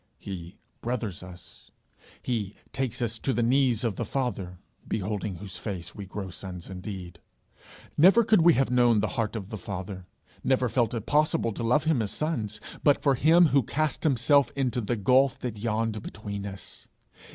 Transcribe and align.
He 0.17 0.57
brothers 0.81 1.21
us. 1.21 1.69
He 2.23 2.55
takes 2.73 3.03
us 3.03 3.19
to 3.19 3.33
the 3.33 3.43
knees 3.43 3.83
of 3.83 3.97
the 3.97 4.03
Father, 4.03 4.57
beholding 4.87 5.35
whose 5.35 5.57
face 5.57 5.93
we 5.93 6.07
grow 6.07 6.31
sons 6.31 6.71
indeed. 6.71 7.19
Never 7.99 8.23
could 8.23 8.41
we 8.41 8.55
have 8.55 8.71
known 8.71 8.99
the 9.01 9.09
heart 9.13 9.35
of 9.35 9.49
the 9.49 9.59
Father, 9.59 10.07
never 10.43 10.67
felt 10.69 10.95
it 10.95 11.05
possible 11.05 11.51
to 11.51 11.61
love 11.61 11.83
him 11.83 12.01
as 12.01 12.09
sons, 12.09 12.59
but 12.83 12.99
for 13.03 13.13
him 13.13 13.49
who 13.49 13.61
cast 13.61 14.03
himself 14.03 14.51
into 14.55 14.81
the 14.81 14.95
gulf 14.95 15.37
that 15.37 15.59
yawned 15.59 16.01
between 16.01 16.47
us. 16.47 16.87